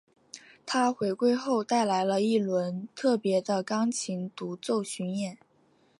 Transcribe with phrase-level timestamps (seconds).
[0.65, 5.37] 她回归后带来了一轮特别的钢琴独奏巡演。